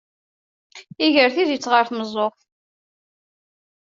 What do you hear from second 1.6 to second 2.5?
ɣer tmeẓẓuɣt.